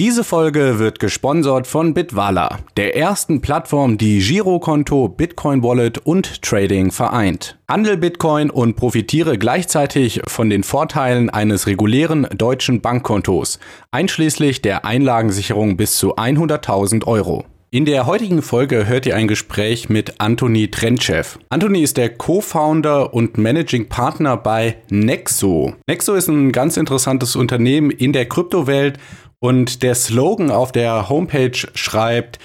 [0.00, 6.92] Diese Folge wird gesponsert von Bitwala, der ersten Plattform, die Girokonto, Bitcoin Wallet und Trading
[6.92, 7.58] vereint.
[7.66, 13.58] Handel Bitcoin und profitiere gleichzeitig von den Vorteilen eines regulären deutschen Bankkontos,
[13.90, 17.44] einschließlich der Einlagensicherung bis zu 100.000 Euro.
[17.70, 21.24] In der heutigen Folge hört ihr ein Gespräch mit Anthony Trentschew.
[21.50, 25.74] Anthony ist der Co-Founder und Managing Partner bei Nexo.
[25.86, 28.98] Nexo ist ein ganz interessantes Unternehmen in der Kryptowelt
[29.40, 32.38] und der Slogan auf der Homepage schreibt,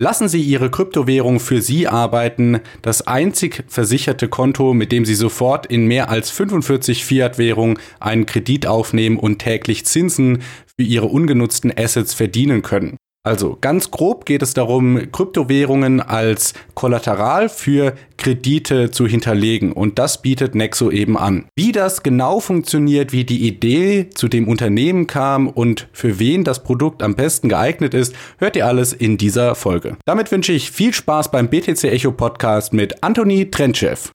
[0.00, 5.66] Lassen Sie Ihre Kryptowährung für Sie arbeiten, das einzig versicherte Konto, mit dem Sie sofort
[5.66, 10.42] in mehr als 45 Fiat-Währungen einen Kredit aufnehmen und täglich Zinsen
[10.76, 12.97] für Ihre ungenutzten Assets verdienen können.
[13.28, 20.22] Also ganz grob geht es darum, Kryptowährungen als Kollateral für Kredite zu hinterlegen und das
[20.22, 21.44] bietet Nexo eben an.
[21.54, 26.62] Wie das genau funktioniert, wie die Idee zu dem Unternehmen kam und für wen das
[26.62, 29.98] Produkt am besten geeignet ist, hört ihr alles in dieser Folge.
[30.06, 34.08] Damit wünsche ich viel Spaß beim BTC Echo Podcast mit Anthony Trentschew.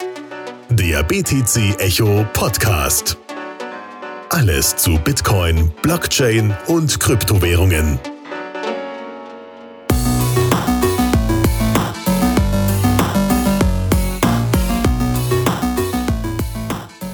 [0.71, 3.15] Der BTC Echo Podcast.
[4.29, 7.99] Alles zu Bitcoin, Blockchain und Kryptowährungen.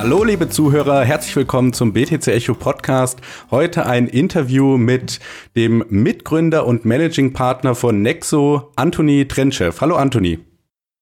[0.10, 3.22] Hallo liebe Zuhörer, herzlich willkommen zum BTC Echo Podcast.
[3.52, 5.20] Heute ein Interview mit
[5.56, 9.72] dem Mitgründer und Managing Partner von Nexo, Anthony Trentschew.
[9.80, 10.40] Hallo Anthony.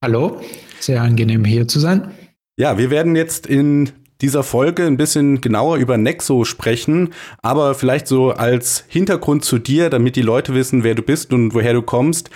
[0.03, 0.41] Hallo,
[0.81, 2.11] sehr angenehm hier zu sein.
[2.58, 8.08] Ja, wir werden jetzt in dieser Folge ein bisschen genauer über Nexo sprechen, aber vielleicht
[8.08, 11.81] so als Hintergrund zu dir, damit die Leute wissen, wer du bist und woher du
[11.81, 12.30] kommst.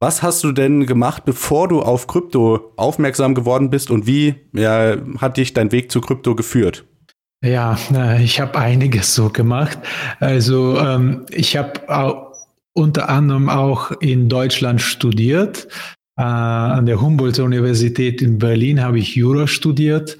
[0.00, 4.96] Was hast du denn gemacht, bevor du auf Krypto aufmerksam geworden bist und wie ja,
[5.18, 6.84] hat dich dein Weg zu Krypto geführt?
[7.44, 7.76] Ja,
[8.20, 9.78] ich habe einiges so gemacht.
[10.20, 12.28] Also ähm, ich habe
[12.74, 15.66] unter anderem auch in Deutschland studiert.
[16.16, 20.16] Äh, an der Humboldt-Universität in Berlin habe ich Jura studiert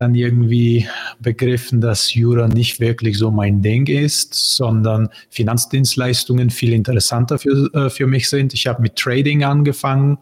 [0.00, 0.88] dann irgendwie
[1.20, 7.90] begriffen, dass Jura nicht wirklich so mein Ding ist, sondern Finanzdienstleistungen viel interessanter für, äh,
[7.90, 8.54] für mich sind.
[8.54, 10.16] Ich habe mit Trading angefangen,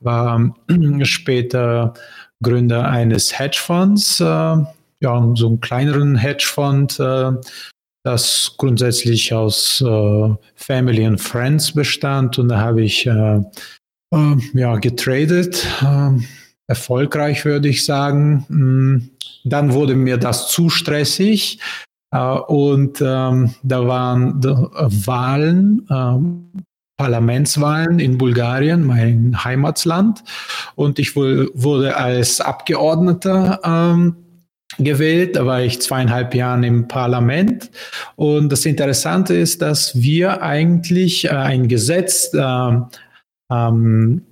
[0.00, 0.54] war
[1.02, 1.94] später
[2.42, 7.32] Gründer eines Hedgefonds, äh, ja, so einen kleineren Hedgefonds, äh,
[8.04, 13.40] das grundsätzlich aus äh, Family and Friends bestand und da habe ich äh,
[14.12, 15.66] äh, ja, getradet
[16.68, 18.44] erfolgreich, würde ich sagen.
[18.48, 19.10] Mm,
[19.44, 21.60] dann wurde mir das zu stressig
[22.12, 26.50] äh, und ähm, da waren Wahlen, ähm,
[26.98, 30.24] Parlamentswahlen in Bulgarien, mein Heimatland,
[30.76, 34.16] und ich wurde als Abgeordneter ähm,
[34.78, 35.36] gewählt.
[35.36, 37.70] Da war ich zweieinhalb Jahre im Parlament.
[38.16, 42.78] Und das Interessante ist, dass wir eigentlich äh, ein Gesetz äh,
[43.50, 44.22] ähm,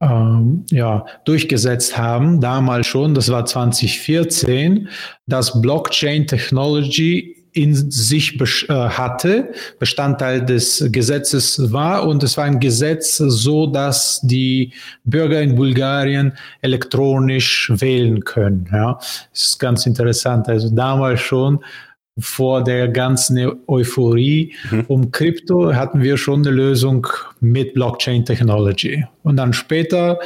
[0.00, 4.88] ähm, ja, durchgesetzt haben, damals schon, das war 2014,
[5.26, 12.60] dass Blockchain Technology in sich äh, hatte, Bestandteil des Gesetzes war und es war ein
[12.60, 14.72] Gesetz so, dass die
[15.04, 18.68] Bürger in Bulgarien elektronisch wählen können.
[18.72, 18.94] Ja,
[19.32, 20.48] das ist ganz interessant.
[20.48, 21.58] Also damals schon
[22.18, 24.84] vor der ganzen Euphorie mhm.
[24.88, 27.06] um Krypto hatten wir schon eine Lösung
[27.40, 29.04] mit Blockchain Technology.
[29.22, 30.18] Und dann später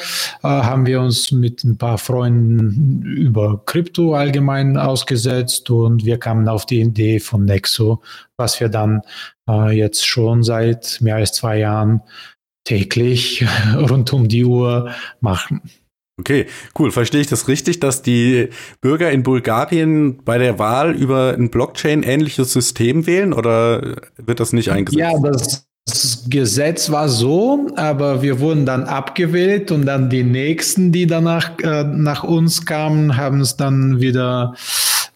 [0.42, 6.48] äh, haben wir uns mit ein paar Freunden über Krypto allgemein ausgesetzt und wir kamen
[6.48, 8.02] auf die Idee von Nexo,
[8.36, 9.02] was wir dann
[9.48, 12.00] äh, jetzt schon seit mehr als zwei Jahren
[12.64, 13.44] täglich
[13.76, 15.62] rund um die Uhr machen.
[16.20, 16.46] Okay,
[16.78, 16.90] cool.
[16.90, 18.50] Verstehe ich das richtig, dass die
[18.80, 24.70] Bürger in Bulgarien bei der Wahl über ein Blockchain-ähnliches System wählen oder wird das nicht
[24.70, 25.00] eingesetzt?
[25.00, 30.92] Ja, das, das Gesetz war so, aber wir wurden dann abgewählt und dann die nächsten,
[30.92, 34.54] die danach äh, nach uns kamen, haben es dann wieder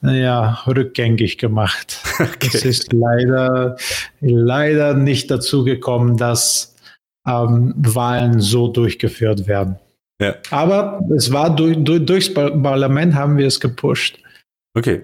[0.03, 2.03] ja, rückgängig gemacht.
[2.19, 2.49] Okay.
[2.55, 3.77] Es ist leider,
[4.21, 6.75] leider nicht dazu gekommen, dass
[7.27, 9.77] ähm, Wahlen so durchgeführt werden.
[10.21, 10.35] Ja.
[10.51, 14.19] Aber es war durch, durch, durchs Parlament haben wir es gepusht.
[14.75, 15.03] Okay.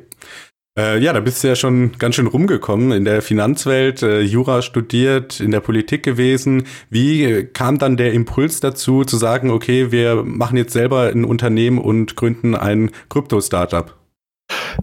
[0.79, 4.63] Äh, ja, da bist du ja schon ganz schön rumgekommen in der Finanzwelt, äh, Jura
[4.63, 6.65] studiert, in der Politik gewesen.
[6.89, 11.79] Wie kam dann der Impuls dazu, zu sagen, okay, wir machen jetzt selber ein Unternehmen
[11.79, 13.95] und gründen ein Krypto-Startup?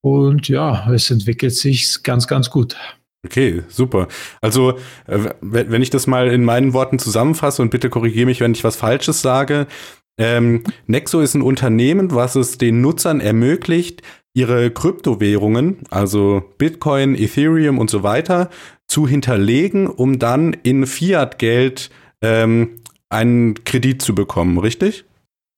[0.00, 2.76] und ja, es entwickelt sich ganz, ganz gut.
[3.24, 4.08] Okay, super.
[4.40, 8.52] Also, äh, wenn ich das mal in meinen Worten zusammenfasse und bitte korrigiere mich, wenn
[8.52, 9.68] ich was Falsches sage.
[10.18, 14.02] Ähm, Nexo ist ein Unternehmen, was es den Nutzern ermöglicht,
[14.34, 18.50] ihre Kryptowährungen, also Bitcoin, Ethereum und so weiter,
[18.88, 21.90] zu hinterlegen, um dann in Fiat-Geld
[22.22, 22.80] ähm,
[23.10, 25.04] einen Kredit zu bekommen, richtig?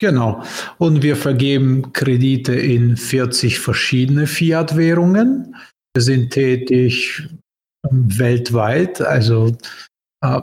[0.00, 0.42] Genau.
[0.78, 5.54] Und wir vergeben Kredite in 40 verschiedene Fiat-Währungen.
[5.94, 7.28] Wir sind tätig
[7.90, 9.56] weltweit, also
[10.20, 10.40] äh,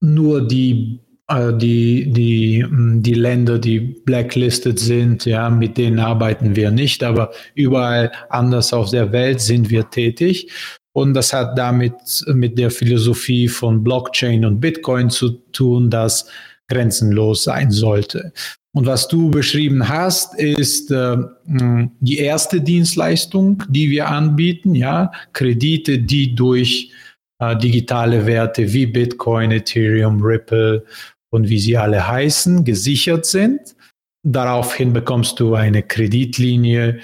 [0.00, 6.70] nur die die, die, hm, die Länder, die blacklisted sind, ja, mit denen arbeiten wir
[6.70, 10.50] nicht, aber überall anders auf der Welt sind wir tätig.
[10.92, 11.94] Und das hat damit
[12.26, 16.28] mit der Philosophie von Blockchain und Bitcoin zu tun, dass
[16.66, 18.32] grenzenlos sein sollte.
[18.74, 21.16] Und was du beschrieben hast, ist äh,
[21.46, 26.90] hm, die erste Dienstleistung, die wir anbieten, ja, Kredite, die durch
[27.38, 30.84] äh, digitale Werte wie Bitcoin, Ethereum, Ripple
[31.30, 33.76] und wie sie alle heißen, gesichert sind.
[34.24, 37.00] Daraufhin bekommst du eine Kreditlinie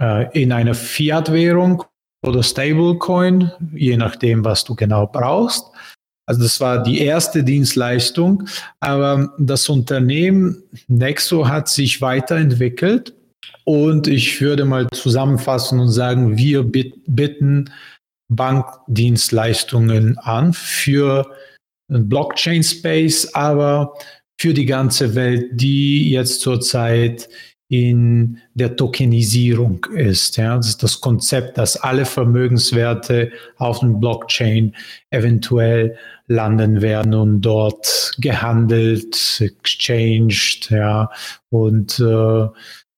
[0.00, 1.84] äh, in einer Fiat-Währung
[2.24, 5.64] oder Stablecoin, je nachdem, was du genau brauchst.
[6.28, 8.48] Also das war die erste Dienstleistung,
[8.80, 13.14] aber das Unternehmen Nexo hat sich weiterentwickelt
[13.64, 17.70] und ich würde mal zusammenfassen und sagen, wir bitten
[18.28, 21.30] Bankdienstleistungen an für
[21.88, 23.94] Blockchain Space, aber
[24.38, 27.28] für die ganze Welt, die jetzt zurzeit
[27.68, 30.36] in der Tokenisierung ist.
[30.36, 34.74] Ja, das ist das Konzept, dass alle Vermögenswerte auf dem Blockchain
[35.10, 35.96] eventuell
[36.28, 41.10] landen werden und dort gehandelt, exchanged, ja,
[41.50, 42.46] und äh,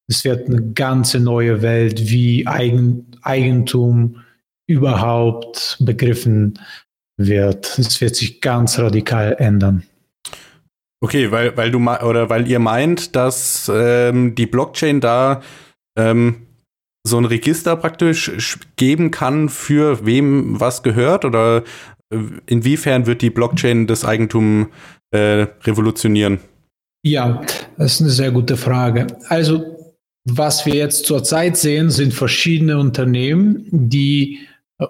[0.06, 4.23] es wird eine ganze neue Welt, wie Eigen, Eigentum
[4.67, 6.58] überhaupt begriffen
[7.19, 7.79] wird.
[7.79, 9.82] Es wird sich ganz radikal ändern.
[11.00, 15.43] Okay, weil, weil du oder weil ihr meint, dass ähm, die Blockchain da
[15.97, 16.47] ähm,
[17.06, 21.25] so ein Register praktisch geben kann, für wem was gehört?
[21.25, 21.62] Oder
[22.12, 24.69] äh, inwiefern wird die Blockchain das Eigentum
[25.11, 26.41] äh, revolutionieren?
[27.05, 27.43] Ja,
[27.76, 29.06] das ist eine sehr gute Frage.
[29.29, 29.65] Also,
[30.25, 34.41] was wir jetzt zurzeit sehen, sind verschiedene Unternehmen, die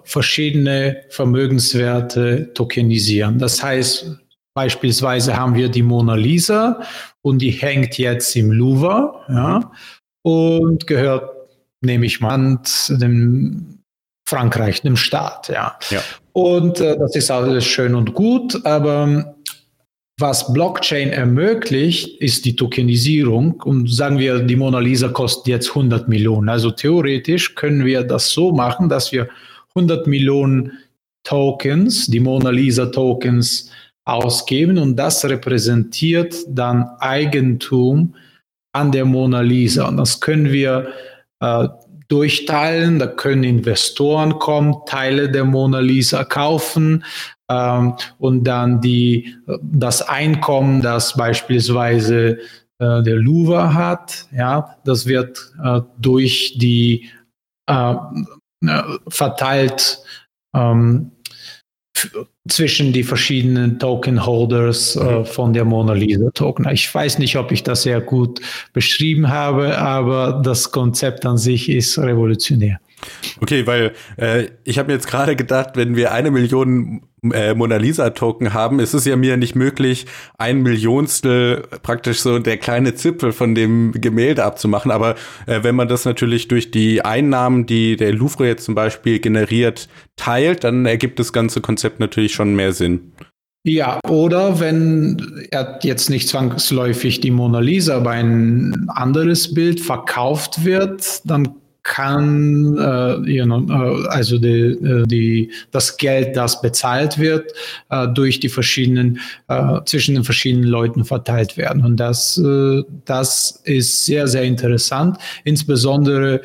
[0.03, 3.39] verschiedene Vermögenswerte tokenisieren.
[3.39, 4.17] Das heißt,
[4.53, 6.81] beispielsweise haben wir die Mona Lisa
[7.21, 9.71] und die hängt jetzt im Louvre ja,
[10.21, 11.31] und gehört,
[11.81, 13.79] nehme ich mal an, dem
[14.27, 15.49] Frankreich, dem Staat.
[15.49, 15.77] Ja.
[15.89, 16.01] ja.
[16.33, 19.35] Und äh, das ist alles schön und gut, aber
[20.19, 23.61] was Blockchain ermöglicht, ist die Tokenisierung.
[23.61, 26.49] Und sagen wir, die Mona Lisa kostet jetzt 100 Millionen.
[26.49, 29.29] Also theoretisch können wir das so machen, dass wir
[29.79, 30.73] 100 Millionen
[31.23, 33.71] Tokens, die Mona Lisa Tokens
[34.05, 38.15] ausgeben und das repräsentiert dann Eigentum
[38.73, 39.87] an der Mona Lisa.
[39.87, 40.87] Und das können wir
[41.39, 41.67] äh,
[42.07, 47.03] durchteilen, da können Investoren kommen, Teile der Mona Lisa kaufen
[47.49, 52.39] ähm, und dann die, das Einkommen, das beispielsweise
[52.79, 57.09] äh, der Louvre hat, ja, das wird äh, durch die
[58.65, 59.99] äh, verteilt
[60.55, 61.11] ähm,
[62.47, 65.25] zwischen die verschiedenen Token Holders äh, mhm.
[65.25, 66.67] von der Mona Lisa Token.
[66.69, 68.39] Ich weiß nicht, ob ich das sehr gut
[68.73, 72.79] beschrieben habe, aber das Konzept an sich ist revolutionär.
[73.41, 77.01] Okay, weil äh, ich habe mir jetzt gerade gedacht, wenn wir eine Million
[77.33, 80.05] äh, Mona Lisa Token haben, ist es ja mir nicht möglich,
[80.37, 84.91] ein Millionstel praktisch so der kleine Zipfel von dem Gemälde abzumachen.
[84.91, 85.15] Aber
[85.45, 89.89] äh, wenn man das natürlich durch die Einnahmen, die der Louvre jetzt zum Beispiel generiert,
[90.15, 93.13] teilt, dann ergibt das ganze Konzept natürlich schon mehr Sinn.
[93.63, 100.63] Ja, oder wenn er jetzt nicht zwangsläufig die Mona Lisa, aber ein anderes Bild verkauft
[100.63, 107.17] wird, dann kann äh, you know, äh, also die, äh, die, das Geld, das bezahlt
[107.17, 107.51] wird,
[107.89, 111.85] äh, durch die verschiedenen äh, zwischen den verschiedenen Leuten verteilt werden.
[111.85, 116.41] Und das, äh, das ist sehr, sehr interessant, insbesondere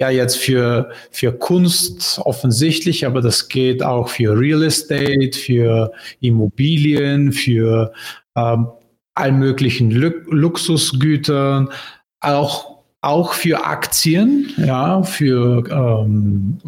[0.00, 7.32] ja jetzt für, für Kunst offensichtlich, aber das geht auch für Real Estate, für Immobilien,
[7.32, 7.92] für
[8.34, 8.66] ähm,
[9.14, 11.68] all möglichen Luxusgütern,
[12.20, 12.71] auch
[13.02, 16.58] auch für Aktien, ja, für ähm,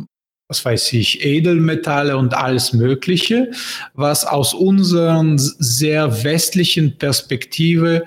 [0.49, 3.51] was weiß ich, Edelmetalle und alles Mögliche,
[3.95, 8.05] was aus unserer sehr westlichen Perspektive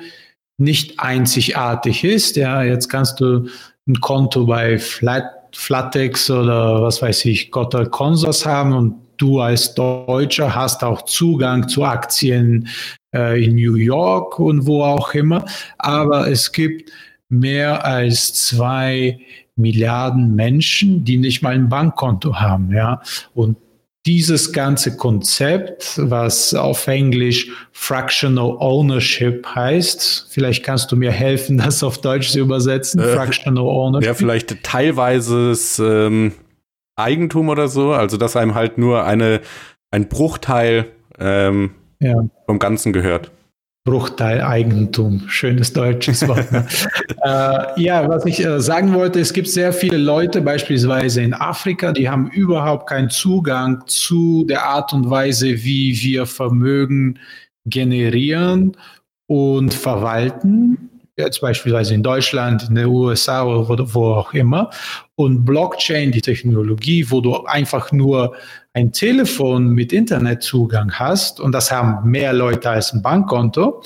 [0.59, 2.35] nicht einzigartig ist.
[2.35, 3.47] Ja, jetzt kannst du
[3.87, 9.73] ein Konto bei Flat, Flatex oder was weiß ich, Gotthard Consors haben und du als
[9.73, 12.67] Deutscher hast auch Zugang zu Aktien
[13.15, 15.43] äh, in New York und wo auch immer.
[15.79, 16.91] Aber es gibt
[17.29, 19.19] mehr als zwei
[19.55, 23.01] Milliarden Menschen, die nicht mal ein Bankkonto haben, ja.
[23.33, 23.57] Und
[24.07, 31.83] dieses ganze Konzept, was auf Englisch Fractional Ownership heißt, vielleicht kannst du mir helfen, das
[31.83, 33.01] auf Deutsch zu übersetzen.
[33.01, 34.07] Äh, Fractional Ownership.
[34.07, 36.31] Ja, vielleicht teilweises ähm,
[36.95, 39.41] Eigentum oder so, also dass einem halt nur eine,
[39.91, 40.85] ein Bruchteil
[41.19, 42.15] ähm, ja.
[42.45, 43.31] vom Ganzen gehört.
[43.87, 45.23] Bruchteil Eigentum.
[45.27, 46.51] Schönes deutsches Wort.
[46.51, 46.67] Ne?
[47.23, 51.93] äh, ja, was ich äh, sagen wollte, es gibt sehr viele Leute, beispielsweise in Afrika,
[51.93, 57.17] die haben überhaupt keinen Zugang zu der Art und Weise, wie wir Vermögen
[57.65, 58.75] generieren
[59.27, 64.69] und verwalten jetzt beispielsweise in Deutschland, in den USA oder wo auch immer.
[65.19, 68.35] Und Blockchain, die Technologie, wo du einfach nur
[68.73, 73.81] ein Telefon mit Internetzugang hast, und das haben mehr Leute als ein Bankkonto,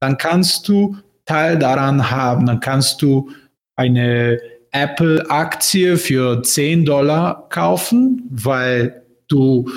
[0.00, 3.30] dann kannst du Teil daran haben, dann kannst du
[3.74, 4.38] eine
[4.70, 9.70] Apple-Aktie für 10 Dollar kaufen, weil du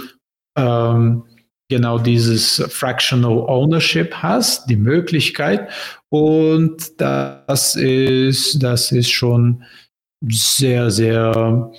[0.57, 1.23] ähm,
[1.69, 5.69] genau dieses Fractional Ownership hast, die Möglichkeit.
[6.09, 9.63] Und das ist, das ist schon
[10.21, 11.71] sehr, sehr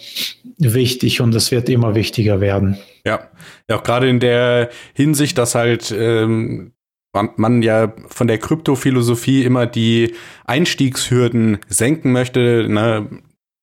[0.59, 2.79] wichtig und das wird immer wichtiger werden.
[3.05, 3.29] Ja,
[3.69, 6.73] ja auch gerade in der Hinsicht, dass halt ähm,
[7.13, 12.67] man, ja von der Kryptophilosophie immer die Einstiegshürden senken möchte.
[12.69, 13.09] Ne?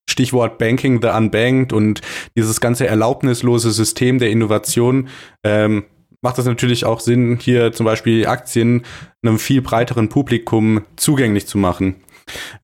[0.09, 2.01] Stichwort Banking the Unbanked und
[2.35, 5.09] dieses ganze erlaubnislose System der Innovation.
[5.43, 5.85] Ähm,
[6.21, 8.83] macht es natürlich auch Sinn, hier zum Beispiel Aktien
[9.21, 11.95] einem viel breiteren Publikum zugänglich zu machen.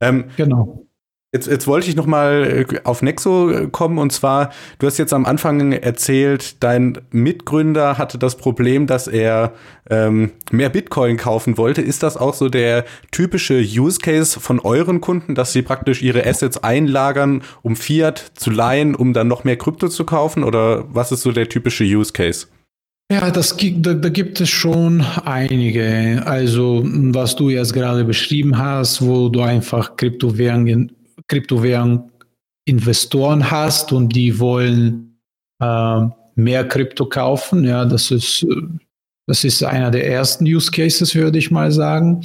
[0.02, 0.83] Ähm, genau.
[1.36, 5.00] Jetzt, jetzt wollte ich noch mal äh, auf Nexo äh, kommen und zwar, du hast
[5.00, 9.54] jetzt am Anfang erzählt, dein Mitgründer hatte das Problem, dass er
[9.90, 11.82] ähm, mehr Bitcoin kaufen wollte.
[11.82, 16.24] Ist das auch so der typische Use Case von euren Kunden, dass sie praktisch ihre
[16.24, 20.44] Assets einlagern, um Fiat zu leihen, um dann noch mehr Krypto zu kaufen?
[20.44, 22.46] Oder was ist so der typische Use Case?
[23.12, 26.22] Ja, das, da, da gibt es schon einige.
[26.26, 30.92] Also, was du jetzt gerade beschrieben hast, wo du einfach Kryptowährungen
[31.34, 32.12] Kryptowährung
[32.66, 35.20] Investoren hast und die wollen
[35.60, 36.02] äh,
[36.36, 37.64] mehr Krypto kaufen.
[37.64, 38.46] Ja, das ist,
[39.28, 42.22] das ist einer der ersten Use Cases, würde ich mal sagen.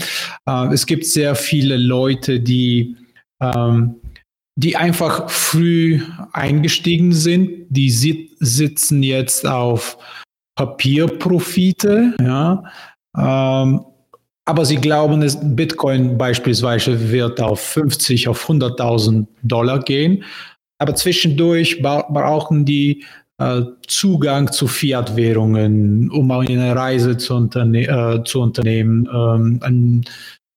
[0.47, 2.97] Äh, es gibt sehr viele Leute, die,
[3.43, 3.97] ähm,
[4.57, 7.67] die einfach früh eingestiegen sind.
[7.71, 9.97] Die sit sitzen jetzt auf
[10.55, 12.15] Papierprofite.
[12.21, 12.63] Ja,
[13.17, 13.85] ähm,
[14.49, 20.25] aber sie glauben, dass Bitcoin beispielsweise wird auf 50, auf 100.000 Dollar gehen.
[20.79, 23.05] Aber zwischendurch brauchen die
[23.37, 30.05] äh, Zugang zu Fiat-Währungen, um eine Reise zu, unterne äh, zu unternehmen, ähm, ein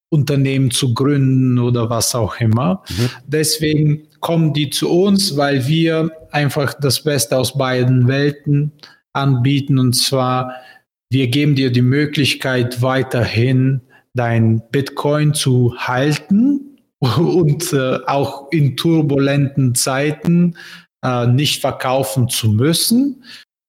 [0.08, 2.84] Unternehmen zu gründen oder was auch immer.
[2.88, 3.10] Mhm.
[3.28, 8.72] Deswegen kommen die zu uns, weil wir einfach das Beste aus beiden Welten
[9.12, 10.54] anbieten und zwar
[11.12, 13.82] wir geben dir die Möglichkeit, weiterhin
[14.14, 20.56] dein Bitcoin zu halten und äh, auch in turbulenten Zeiten
[21.04, 23.24] äh, nicht verkaufen zu müssen.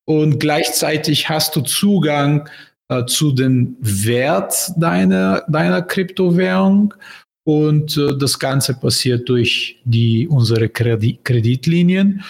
[0.05, 2.49] Und gleichzeitig hast du Zugang
[2.89, 6.95] äh, zu dem Wert deiner, deiner Kryptowährung
[7.45, 12.23] Und äh, das Ganze passiert durch die, unsere Kredit Kreditlinien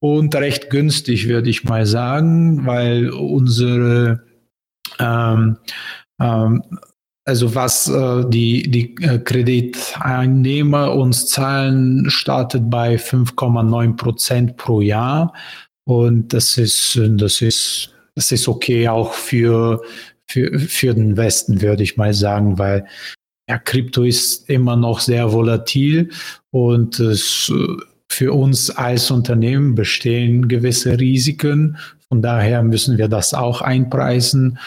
[0.00, 4.22] und recht günstig, würde ich mal sagen, weil unsere
[4.98, 5.56] ähm,
[6.20, 6.62] ähm,
[7.26, 15.32] also was äh, die, die äh, Krediteinnehmer uns zahlen, startet bei 5,9 Prozent pro Jahr.
[15.84, 19.82] Und das ist, das ist, das ist okay auch für,
[20.26, 22.86] für, für den Westen, würde ich mal sagen, weil
[23.48, 26.10] ja, Krypto ist immer noch sehr volatil
[26.50, 27.52] und es,
[28.08, 31.76] für uns als Unternehmen bestehen gewisse Risiken.
[32.08, 34.58] Von daher müssen wir das auch einpreisen.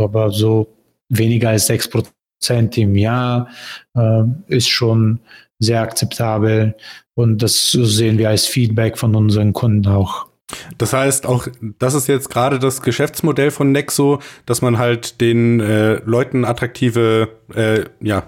[0.00, 0.68] Aber so
[1.08, 3.48] weniger als sechs Prozent im Jahr
[3.96, 5.20] äh, ist schon
[5.58, 6.74] sehr akzeptabel.
[7.14, 10.26] Und das sehen wir als Feedback von unseren Kunden auch.
[10.78, 11.46] Das heißt, auch
[11.78, 17.28] das ist jetzt gerade das Geschäftsmodell von Nexo, dass man halt den äh, Leuten attraktive
[17.54, 18.24] äh, ja,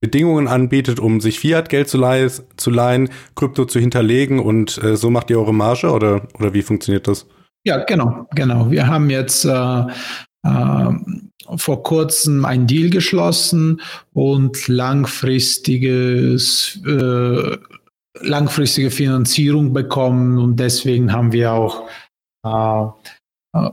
[0.00, 5.10] Bedingungen anbietet, um sich Fiat-Geld zu, leih zu leihen, Krypto zu hinterlegen und äh, so
[5.10, 7.26] macht ihr eure Marge oder, oder wie funktioniert das?
[7.64, 8.70] Ja, genau, genau.
[8.70, 9.84] Wir haben jetzt äh,
[11.56, 13.80] vor kurzem einen Deal geschlossen
[14.12, 17.56] und langfristiges äh,
[18.20, 21.88] langfristige Finanzierung bekommen und deswegen haben wir auch
[22.44, 22.86] äh,
[23.56, 23.70] äh,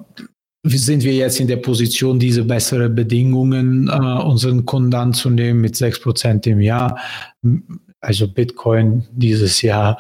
[0.65, 6.47] sind wir jetzt in der Position, diese bessere Bedingungen äh, unseren Kunden anzunehmen mit 6%
[6.47, 6.97] im Jahr.
[7.99, 9.97] Also Bitcoin dieses Jahr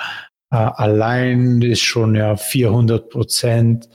[0.51, 3.89] äh, allein ist schon ja 400 Prozent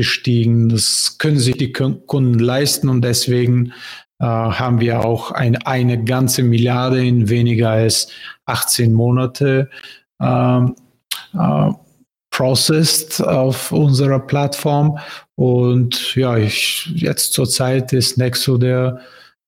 [0.00, 0.70] gestiegen.
[0.70, 3.74] Das können sich die Kunden leisten und deswegen
[4.18, 8.08] äh, haben wir auch ein, eine ganze Milliarde in weniger als
[8.46, 9.68] 18 Monate
[10.22, 10.74] ähm,
[11.34, 11.70] äh,
[12.30, 14.98] processed auf unserer Plattform.
[15.36, 19.00] Und ja, ich, jetzt zurzeit ist Nexo der,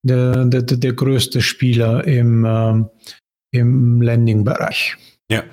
[0.03, 2.91] der, der, der größte Spieler im, ähm,
[3.53, 4.99] im Landing-Bereich.
[5.31, 5.45] Ja.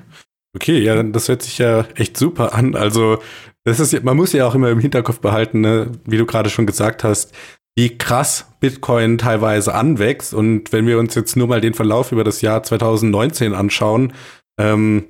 [0.56, 2.76] Okay, ja, das hört sich ja echt super an.
[2.76, 3.22] Also,
[3.64, 6.66] das ist, man muss ja auch immer im Hinterkopf behalten, ne, wie du gerade schon
[6.66, 7.34] gesagt hast,
[7.76, 10.34] wie krass Bitcoin teilweise anwächst.
[10.34, 14.14] Und wenn wir uns jetzt nur mal den Verlauf über das Jahr 2019 anschauen,
[14.60, 15.06] ähm,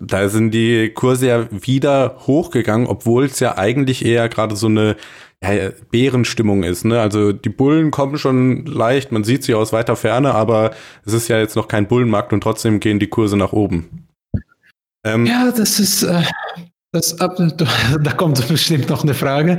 [0.00, 4.96] da sind die Kurse ja wieder hochgegangen, obwohl es ja eigentlich eher gerade so eine
[5.42, 6.84] ja, Bärenstimmung ist.
[6.84, 7.00] Ne?
[7.00, 10.72] Also die Bullen kommen schon leicht, man sieht sie aus weiter Ferne, aber
[11.04, 14.08] es ist ja jetzt noch kein Bullenmarkt und trotzdem gehen die Kurse nach oben.
[15.04, 16.22] Ähm, ja, das ist, äh,
[16.98, 17.16] das,
[18.02, 19.58] da kommt bestimmt noch eine Frage.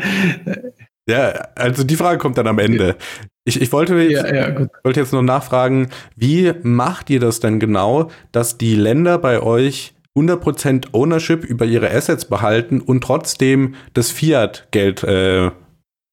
[1.10, 2.96] Ja, also die Frage kommt dann am Ende.
[3.44, 7.60] Ich, ich wollte, jetzt, ja, ja, wollte jetzt noch nachfragen, wie macht ihr das denn
[7.60, 14.12] genau, dass die Länder bei euch 100% Ownership über ihre Assets behalten und trotzdem das
[14.12, 15.50] Fiat-Geld äh,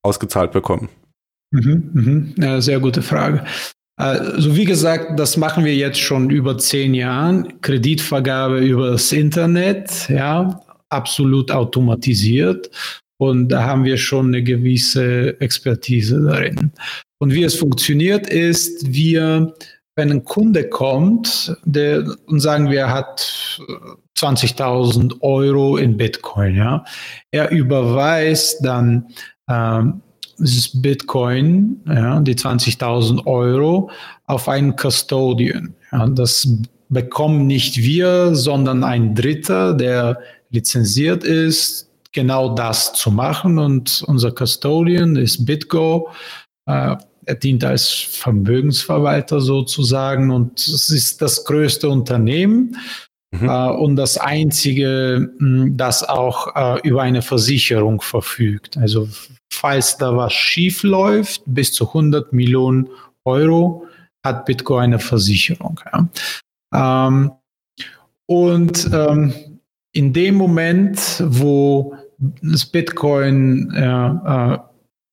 [0.03, 0.89] ausgezahlt bekommen?
[1.51, 2.35] Mhm, mhm.
[2.39, 3.45] Ja, sehr gute Frage.
[3.99, 7.61] Also wie gesagt, das machen wir jetzt schon über zehn Jahren.
[7.63, 12.71] Kreditvergabe über das Internet, ja, absolut automatisiert.
[13.19, 16.71] Und da haben wir schon eine gewisse Expertise darin.
[17.19, 19.55] Und wie es funktioniert ist, wir,
[19.95, 23.61] wenn ein Kunde kommt, der, und sagen wir, hat
[24.19, 26.85] 20.000 Euro in Bitcoin, ja,
[27.31, 29.07] er überweist dann
[29.49, 30.03] ähm,
[30.39, 33.91] dieses Bitcoin, ja, die 20.000 Euro,
[34.27, 35.75] auf einen Custodian.
[35.93, 36.47] Ja, das
[36.89, 40.19] bekommen nicht wir, sondern ein Dritter, der
[40.51, 43.59] lizenziert ist, genau das zu machen.
[43.59, 46.11] Und unser Custodian ist BitGo.
[46.67, 52.77] Äh, er dient als Vermögensverwalter sozusagen und es ist das größte Unternehmen
[53.33, 53.49] mhm.
[53.49, 58.77] äh, und das einzige, das auch äh, über eine Versicherung verfügt.
[58.77, 59.09] Also
[59.53, 62.89] falls da was schief läuft, bis zu 100 Millionen
[63.25, 63.87] Euro
[64.25, 65.81] hat Bitcoin eine Versicherung.
[66.73, 67.09] Ja.
[67.09, 67.33] Ähm,
[68.27, 69.56] und ähm,
[69.97, 71.95] in dem Moment, wo
[72.43, 74.59] das Bitcoin äh, äh,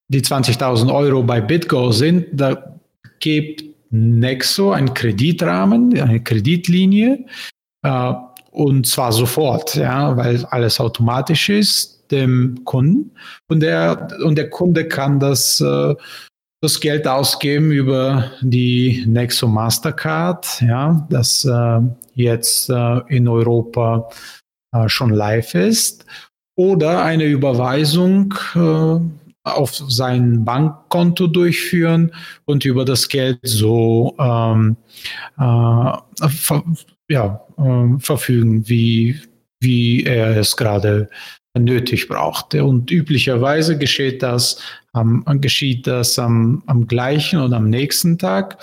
[0.10, 2.80] die 20.000 Euro bei BitGo sind, da
[3.19, 7.26] gibt Nexo einen Kreditrahmen, eine Kreditlinie,
[7.84, 8.13] äh,
[8.52, 13.12] und zwar sofort, ja, weil alles automatisch ist, dem Kunden.
[13.48, 15.96] Und der, und der Kunde kann das, äh,
[16.62, 21.80] das Geld ausgeben über die Nexo Mastercard, ja, das äh,
[22.15, 24.10] jetzt äh, in Europa
[24.73, 26.05] äh, schon live ist.
[26.55, 28.99] Oder eine Überweisung äh,
[29.43, 32.13] auf sein Bankkonto durchführen
[32.45, 34.77] und über das Geld so ähm,
[35.38, 36.63] äh, ver
[37.09, 39.19] ja, äh, verfügen, wie,
[39.59, 41.09] wie er es gerade
[41.57, 42.55] nötig braucht.
[42.55, 44.59] Und üblicherweise geschieht das,
[44.93, 48.57] am, geschieht das am, am gleichen oder am nächsten Tag.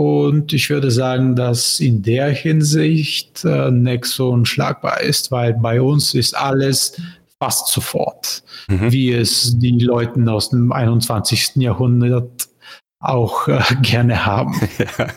[0.00, 6.14] Und ich würde sagen, dass in der Hinsicht äh, Nexo unschlagbar ist, weil bei uns
[6.14, 6.98] ist alles
[7.38, 8.90] fast sofort, mhm.
[8.90, 11.56] wie es die Leute aus dem 21.
[11.56, 12.48] Jahrhundert
[12.98, 14.58] auch äh, gerne haben.
[14.98, 15.08] Ja.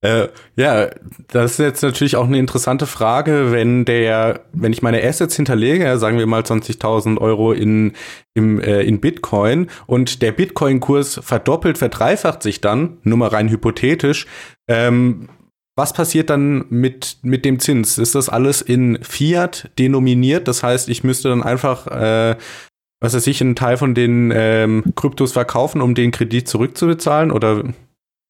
[0.00, 0.90] Äh, ja,
[1.26, 5.98] das ist jetzt natürlich auch eine interessante Frage, wenn der, wenn ich meine Assets hinterlege,
[5.98, 7.94] sagen wir mal 20.000 Euro in,
[8.34, 14.26] im, äh, in Bitcoin und der Bitcoin-Kurs verdoppelt, verdreifacht sich dann, nur mal rein hypothetisch,
[14.68, 15.28] ähm,
[15.76, 17.98] was passiert dann mit, mit dem Zins?
[17.98, 20.48] Ist das alles in Fiat denominiert?
[20.48, 22.36] Das heißt, ich müsste dann einfach, äh,
[23.00, 27.30] was weiß ich, einen Teil von den ähm, Kryptos verkaufen, um den Kredit zurückzubezahlen?
[27.30, 27.62] Oder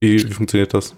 [0.02, 0.94] wie, wie funktioniert das?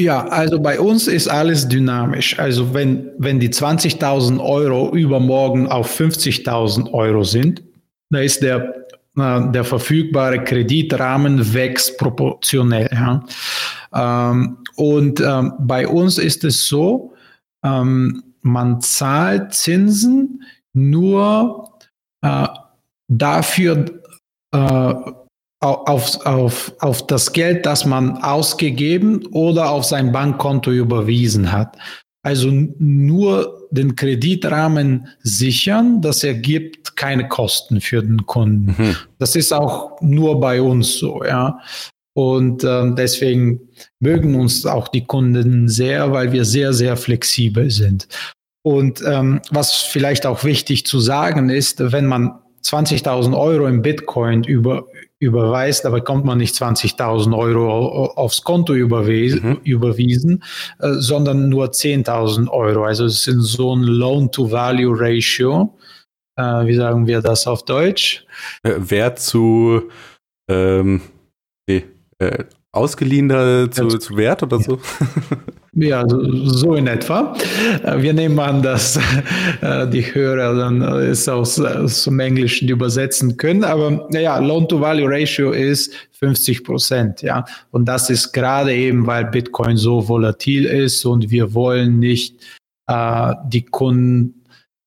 [0.00, 2.38] Ja, also bei uns ist alles dynamisch.
[2.38, 7.64] Also wenn, wenn die 20.000 Euro übermorgen auf 50.000 Euro sind,
[8.10, 12.88] da ist der, äh, der verfügbare Kreditrahmen wächst proportionell.
[12.92, 13.24] Ja.
[14.30, 17.14] Ähm, und ähm, bei uns ist es so,
[17.64, 21.72] ähm, man zahlt Zinsen nur
[22.22, 22.46] äh,
[23.08, 23.84] dafür,
[24.52, 24.94] äh,
[25.60, 31.76] auf, auf, auf das Geld, das man ausgegeben oder auf sein Bankkonto überwiesen hat.
[32.22, 38.74] Also nur den Kreditrahmen sichern, das ergibt keine Kosten für den Kunden.
[38.78, 38.96] Mhm.
[39.18, 41.58] Das ist auch nur bei uns so, ja.
[42.14, 43.60] Und äh, deswegen
[44.00, 48.08] mögen uns auch die Kunden sehr, weil wir sehr, sehr flexibel sind.
[48.62, 52.32] Und ähm, was vielleicht auch wichtig zu sagen ist, wenn man
[52.64, 54.86] 20.000 Euro im Bitcoin über,
[55.20, 59.60] überweist, aber bekommt man nicht 20.000 Euro aufs Konto überwiesen, mhm.
[59.64, 60.44] überwiesen
[60.78, 62.84] äh, sondern nur 10.000 Euro.
[62.84, 65.76] Also es ist so ein Loan-to-Value-Ratio.
[66.36, 68.24] Äh, wie sagen wir das auf Deutsch?
[68.62, 69.90] Äh, Wert zu
[70.48, 71.00] ähm,
[71.68, 71.84] nee,
[72.18, 74.80] äh, ausgeliehener zu, zu Wert oder so?
[75.74, 77.34] Ja, so in etwa.
[77.82, 78.96] Äh, wir nehmen an, dass
[79.60, 83.64] äh, die Hörer dann es aus, aus dem Englischen übersetzen können.
[83.64, 87.22] Aber naja, Loan-to-Value-Ratio ist 50 Prozent.
[87.22, 92.36] Ja, und das ist gerade eben, weil Bitcoin so volatil ist und wir wollen nicht
[92.86, 94.38] äh, die Kunden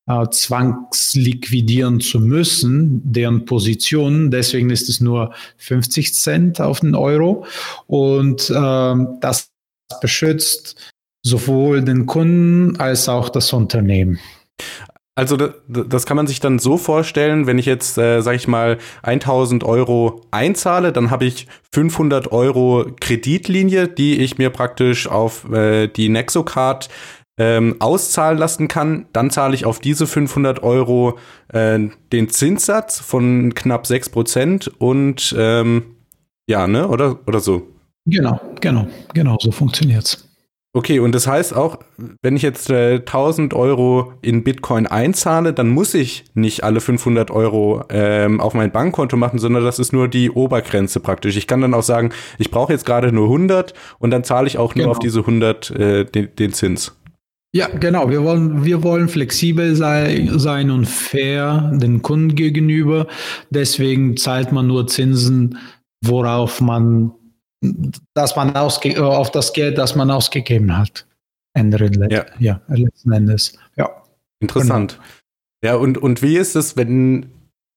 [0.08, 4.32] äh, zwangsliquidieren zu müssen, deren Positionen.
[4.32, 7.46] Deswegen ist es nur 50 Cent auf den Euro.
[7.88, 9.51] Und äh, das
[10.00, 10.92] beschützt
[11.24, 14.20] sowohl den Kunden als auch das Unternehmen.
[15.14, 18.78] Also das kann man sich dann so vorstellen, wenn ich jetzt, äh, sage ich mal,
[19.04, 25.88] 1000 Euro einzahle, dann habe ich 500 Euro Kreditlinie, die ich mir praktisch auf äh,
[25.90, 26.88] die Nexocard
[27.38, 29.06] ähm, auszahlen lassen kann.
[29.12, 31.18] Dann zahle ich auf diese 500 Euro
[31.50, 31.78] äh,
[32.14, 35.98] den Zinssatz von knapp 6% und ähm,
[36.48, 37.68] ja, ne, oder, oder so.
[38.06, 40.28] Genau, genau, genau, so funktioniert's.
[40.74, 41.80] Okay, und das heißt auch,
[42.22, 47.30] wenn ich jetzt äh, 1000 Euro in Bitcoin einzahle, dann muss ich nicht alle 500
[47.30, 51.36] Euro ähm, auf mein Bankkonto machen, sondern das ist nur die Obergrenze praktisch.
[51.36, 54.58] Ich kann dann auch sagen, ich brauche jetzt gerade nur 100 und dann zahle ich
[54.58, 54.92] auch nur genau.
[54.92, 56.96] auf diese 100 äh, den, den, Zins.
[57.54, 58.10] Ja, genau.
[58.10, 63.08] Wir wollen, wir wollen flexibel sei, sein und fair den Kunden gegenüber.
[63.50, 65.58] Deswegen zahlt man nur Zinsen,
[66.02, 67.12] worauf man
[68.14, 71.06] dass man ausge äh, auf das Geld, das man ausgegeben hat.
[71.54, 72.26] Ende ja.
[72.40, 73.58] ja, letzten Endes.
[73.76, 73.90] Ja.
[74.40, 74.94] Interessant.
[75.62, 75.74] Genau.
[75.74, 77.28] Ja, und, und wie ist es, wenn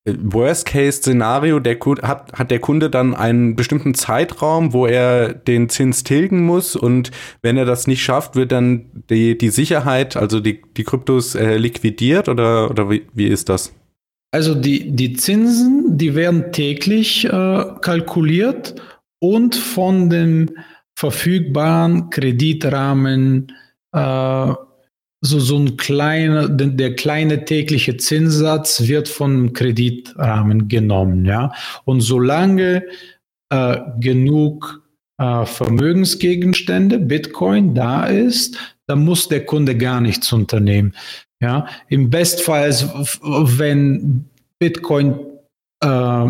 [0.04, 6.02] äh, Worst-Case-Szenario, der hat, hat der Kunde dann einen bestimmten Zeitraum, wo er den Zins
[6.02, 7.10] tilgen muss und
[7.42, 11.56] wenn er das nicht schafft, wird dann die, die Sicherheit, also die, die Kryptos äh,
[11.56, 13.74] liquidiert oder, oder wie, wie ist das?
[14.30, 18.74] Also die, die Zinsen, die werden täglich äh, kalkuliert
[19.24, 20.50] und von dem
[20.94, 23.52] verfügbaren Kreditrahmen
[23.92, 24.52] äh,
[25.22, 31.52] so, so ein kleiner, der kleine tägliche Zinssatz wird vom Kreditrahmen genommen, ja.
[31.86, 32.84] Und solange
[33.48, 34.82] äh, genug
[35.16, 40.92] äh, Vermögensgegenstände, Bitcoin da ist, dann muss der Kunde gar nichts unternehmen.
[41.40, 42.70] Ja, im Bestfall,
[43.22, 45.14] wenn Bitcoin
[45.80, 46.26] äh,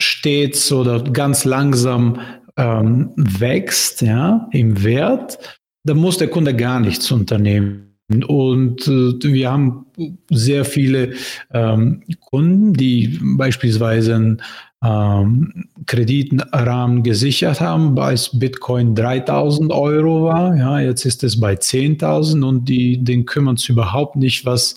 [0.00, 2.20] stets oder ganz langsam
[2.56, 5.38] ähm, wächst, ja, im Wert,
[5.84, 7.84] dann muss der Kunde gar nichts unternehmen.
[8.26, 9.86] Und äh, wir haben
[10.30, 11.14] sehr viele
[11.52, 14.42] ähm, Kunden, die beispielsweise einen
[14.84, 20.54] ähm, Kreditrahmen gesichert haben, als Bitcoin 3000 Euro war.
[20.54, 24.76] Ja, jetzt ist es bei 10.000 und die, den kümmern es überhaupt nicht, was,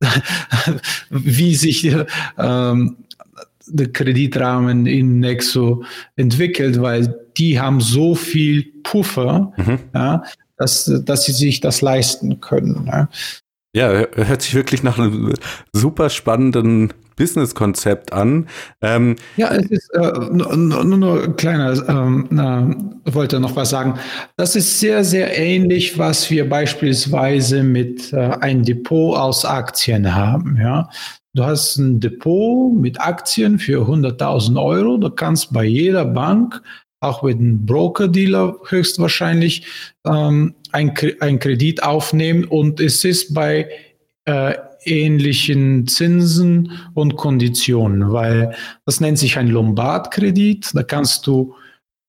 [1.10, 1.94] wie sich
[2.38, 2.96] ähm,
[3.66, 5.84] der Kreditrahmen in Nexo
[6.16, 9.78] entwickelt, weil die haben so viel Puffer, mhm.
[9.94, 10.22] ja,
[10.56, 12.86] dass, dass sie sich das leisten können.
[12.86, 13.08] Ja.
[13.76, 15.34] Ja, hört sich wirklich nach einem
[15.72, 18.46] super spannenden Business-Konzept an.
[18.80, 22.28] Ähm, ja, es ist äh, nur, nur, nur kleiner, ähm,
[23.04, 23.98] äh, wollte noch was sagen.
[24.36, 30.56] Das ist sehr, sehr ähnlich, was wir beispielsweise mit äh, einem Depot aus Aktien haben.
[30.60, 30.88] Ja,
[31.34, 34.96] Du hast ein Depot mit Aktien für 100.000 Euro.
[34.98, 36.62] Du kannst bei jeder Bank,
[37.00, 39.66] auch mit einem Broker-Dealer höchstwahrscheinlich,
[40.06, 43.68] ähm, ein, Kredit aufnehmen und es ist bei
[44.26, 48.54] äh, ähnlichen Zinsen und Konditionen, weil
[48.86, 50.70] das nennt sich ein Lombard-Kredit.
[50.72, 51.54] Da kannst du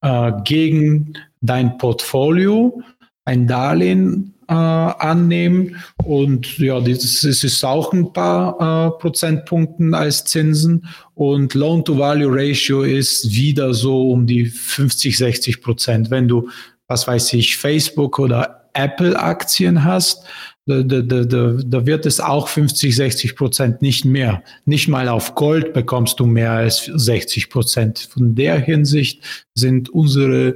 [0.01, 2.81] äh, gegen dein Portfolio
[3.25, 5.77] ein Darlehen äh, annehmen.
[6.03, 8.55] Und ja, das, ist auch ein paar
[8.87, 10.87] äh, Prozentpunkten als Zinsen.
[11.13, 16.11] Und Loan-to-Value-Ratio ist wieder so um die 50, 60 Prozent.
[16.11, 16.49] Wenn du,
[16.87, 20.25] was weiß ich, Facebook oder Apple-Aktien hast,
[20.67, 21.23] da, da, da,
[21.63, 24.43] da wird es auch 50, 60 Prozent, nicht mehr.
[24.65, 28.09] Nicht mal auf Gold bekommst du mehr als 60 Prozent.
[28.11, 29.21] Von der Hinsicht
[29.53, 30.55] sind unsere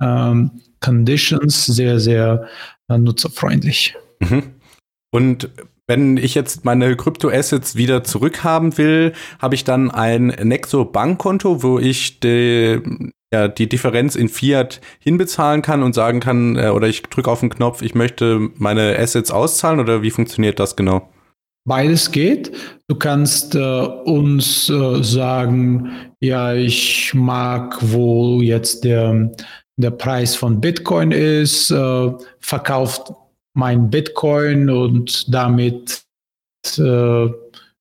[0.00, 0.50] ähm,
[0.80, 2.48] Conditions sehr, sehr
[2.98, 3.96] nutzerfreundlich.
[4.20, 4.54] Mhm.
[5.12, 5.50] Und
[5.90, 11.80] wenn ich jetzt meine Kryptoassets wieder zurückhaben will, habe ich dann ein Nexo Bankkonto, wo
[11.80, 12.80] ich die,
[13.32, 17.40] ja, die Differenz in Fiat hinbezahlen kann und sagen kann, äh, oder ich drücke auf
[17.40, 21.10] den Knopf, ich möchte meine Assets auszahlen oder wie funktioniert das genau?
[21.66, 22.52] Beides geht.
[22.88, 29.32] Du kannst äh, uns äh, sagen, ja, ich mag, wo jetzt der
[29.80, 33.12] der Preis von Bitcoin ist, äh, verkauft
[33.54, 36.02] mein Bitcoin und damit
[36.78, 37.28] äh,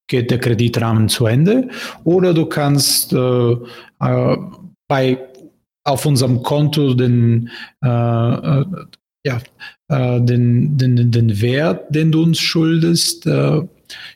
[0.08, 1.70] geht der Kreditrahmen zu Ende.
[2.04, 4.38] Oder du kannst äh, äh
[4.88, 5.20] bei,
[5.84, 7.52] auf unserem Konto den,
[7.84, 8.66] äh, äh,
[9.24, 9.40] ja,
[9.92, 13.28] den, den, den Wert, den du uns schuldest,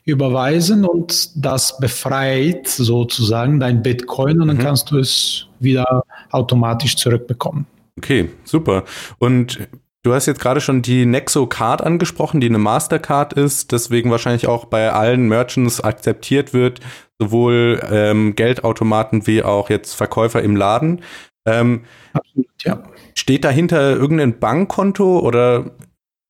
[0.04, 4.62] überweisen und das befreit sozusagen dein Bitcoin und dann mhm.
[4.62, 7.66] kannst du es wieder automatisch zurückbekommen.
[7.96, 8.84] Okay, super.
[9.18, 9.68] Und
[10.02, 14.46] du hast jetzt gerade schon die Nexo Card angesprochen, die eine Mastercard ist, deswegen wahrscheinlich
[14.46, 16.80] auch bei allen Merchants akzeptiert wird,
[17.20, 21.02] sowohl ähm, Geldautomaten wie auch jetzt Verkäufer im Laden.
[21.46, 22.82] Ähm, Absolut, ja.
[23.14, 25.70] Steht dahinter irgendein Bankkonto oder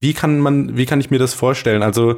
[0.01, 1.83] wie kann man, wie kann ich mir das vorstellen?
[1.83, 2.17] Also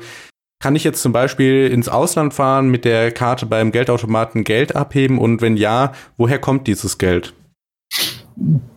[0.60, 5.18] kann ich jetzt zum Beispiel ins Ausland fahren, mit der Karte beim Geldautomaten Geld abheben
[5.18, 7.34] und wenn ja, woher kommt dieses Geld?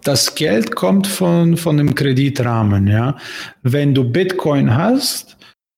[0.03, 2.87] Das Geld kommt von, von dem Kreditrahmen.
[2.87, 3.17] Ja.
[3.61, 5.37] Wenn du Bitcoin hast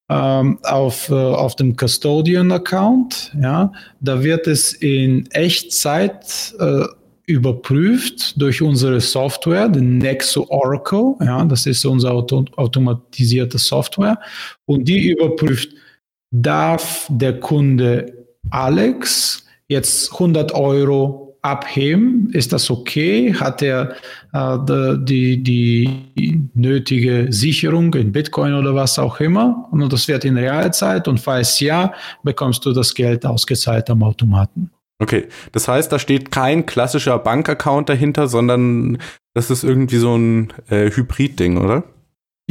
[0.09, 6.85] ähm, auf, äh, auf dem Custodian-Account, ja, da wird es in Echtzeit äh,
[7.25, 11.15] überprüft durch unsere Software, den Nexo Oracle.
[11.21, 14.19] Ja, das ist unsere auto automatisierte Software.
[14.65, 15.69] Und die überprüft,
[16.31, 22.29] darf der Kunde Alex jetzt 100 Euro abheben?
[22.33, 23.33] Ist das okay?
[23.33, 23.95] Hat er
[24.33, 24.57] äh,
[25.03, 29.67] die, die nötige Sicherung in Bitcoin oder was auch immer?
[29.71, 34.69] Und das wird in Realzeit und falls ja, bekommst du das Geld ausgezahlt am Automaten.
[34.99, 38.99] Okay, das heißt, da steht kein klassischer Bankaccount dahinter, sondern
[39.33, 41.83] das ist irgendwie so ein äh, Hybrid-Ding, oder?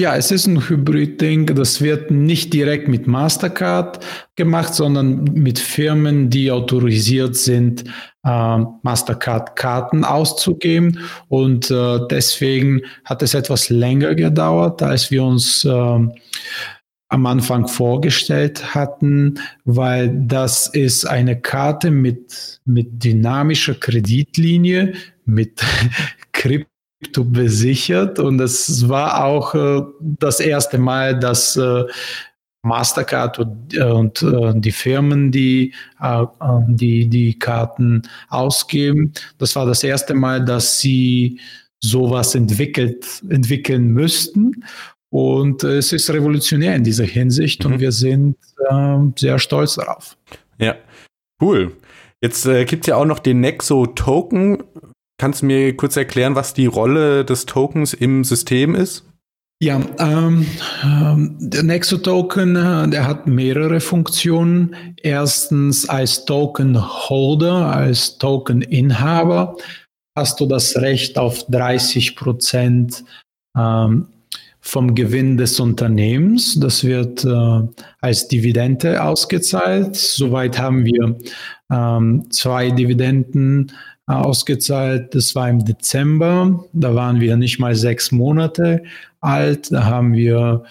[0.01, 1.45] Ja, es ist ein Hybrid-Ding.
[1.55, 4.03] Das wird nicht direkt mit Mastercard
[4.35, 7.85] gemacht, sondern mit Firmen, die autorisiert sind,
[8.25, 11.01] äh, Mastercard-Karten auszugeben.
[11.29, 18.75] Und äh, deswegen hat es etwas länger gedauert, als wir uns äh, am Anfang vorgestellt
[18.75, 24.95] hatten, weil das ist eine Karte mit, mit dynamischer Kreditlinie,
[25.27, 25.61] mit
[26.33, 26.70] Krypto
[27.25, 31.85] besichert und es war auch äh, das erste Mal, dass äh,
[32.63, 35.73] Mastercard und, äh, und äh, die Firmen, die,
[36.69, 41.41] die die Karten ausgeben, das war das erste Mal, dass sie
[41.83, 44.65] sowas entwickelt, entwickeln müssten.
[45.13, 47.73] Und es ist revolutionär in dieser Hinsicht mhm.
[47.73, 48.37] und wir sind
[48.71, 50.17] ähm, sehr stolz darauf.
[50.59, 50.77] Ja,
[51.41, 51.73] cool.
[52.23, 54.63] Jetzt äh, gibt es ja auch noch den Nexo Token.
[55.21, 59.05] Kannst du mir kurz erklären, was die Rolle des Tokens im System ist?
[59.63, 60.47] Ja, ähm,
[60.83, 64.75] ähm, der Nexo-Token, äh, der hat mehrere Funktionen.
[64.97, 69.59] Erstens als Token-Holder, als Token-Inhaber
[70.17, 73.05] hast du das Recht auf 30 Prozent
[73.55, 74.07] ähm,
[74.63, 76.59] vom Gewinn des Unternehmens.
[76.59, 77.61] Das wird äh,
[78.01, 79.97] als Dividende ausgezahlt.
[79.97, 81.19] Soweit haben wir
[81.71, 83.71] ähm, zwei Dividenden
[84.16, 85.14] ausgezahlt.
[85.14, 86.64] Das war im Dezember.
[86.73, 88.83] Da waren wir nicht mal sechs Monate
[89.20, 89.73] alt.
[89.73, 90.64] Da haben wir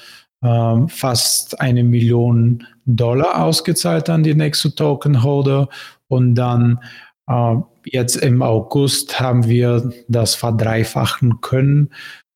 [0.43, 5.69] ähm, fast eine Million Dollar ausgezahlt an die Nexo Token Holder
[6.07, 6.79] und dann
[7.27, 11.89] äh, jetzt im August haben wir das verdreifachen können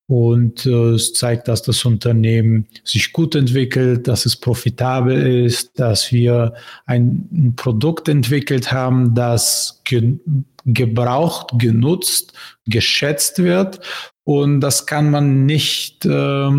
[0.06, 6.12] und äh, es zeigt, dass das Unternehmen sich gut entwickelt, dass es profitabel ist, dass
[6.12, 10.18] wir ein, ein Produkt entwickelt haben, das ge
[10.66, 12.32] gebraucht, genutzt,
[12.64, 13.80] geschätzt wird.
[14.24, 16.50] Und das kann man nicht äh,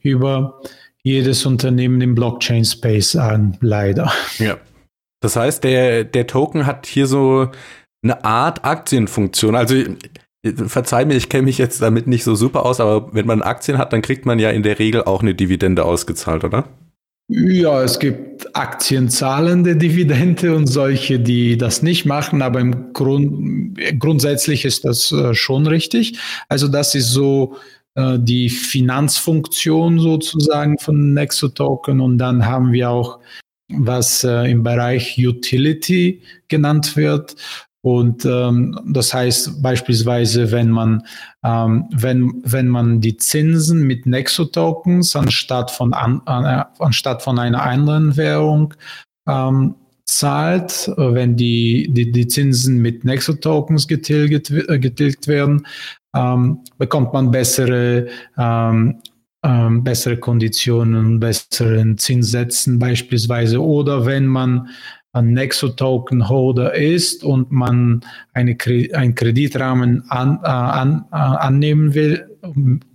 [0.00, 0.60] über
[1.02, 4.12] jedes Unternehmen im Blockchain-Space sagen, leider.
[4.38, 4.58] Ja.
[5.20, 7.50] Das heißt, der, der Token hat hier so
[8.02, 9.56] eine Art Aktienfunktion.
[9.56, 9.74] Also
[10.44, 13.78] verzeih mir, ich kenne mich jetzt damit nicht so super aus, aber wenn man Aktien
[13.78, 16.68] hat, dann kriegt man ja in der Regel auch eine Dividende ausgezahlt, oder?
[17.30, 24.64] Ja, es gibt aktienzahlende Dividende und solche, die das nicht machen, aber im Grund, grundsätzlich
[24.64, 26.18] ist das äh, schon richtig.
[26.48, 27.56] Also das ist so
[27.96, 33.18] äh, die Finanzfunktion sozusagen von Nexo Token und dann haben wir auch
[33.70, 37.36] was äh, im Bereich Utility genannt wird.
[37.82, 41.02] Und ähm, das heißt beispielsweise, wenn man,
[41.44, 47.62] ähm, wenn, wenn man die Zinsen mit Nexo-Tokens anstatt von, an, äh, anstatt von einer
[47.62, 48.74] anderen Währung
[49.28, 55.66] ähm, zahlt, wenn die, die, die Zinsen mit Nexo-Tokens getilgt, äh, getilgt werden,
[56.16, 59.00] ähm, bekommt man bessere, ähm,
[59.44, 63.62] ähm, bessere Konditionen, besseren Zinssätzen beispielsweise.
[63.62, 64.68] Oder wenn man
[65.12, 68.00] ein Nexo-Token-Holder ist und man
[68.32, 68.56] eine,
[68.92, 72.38] einen Kreditrahmen an, äh, an, äh, annehmen will